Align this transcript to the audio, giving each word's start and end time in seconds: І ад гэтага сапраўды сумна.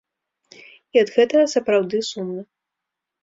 І 0.95 1.01
ад 1.03 1.11
гэтага 1.17 1.45
сапраўды 1.55 1.97
сумна. 2.11 2.41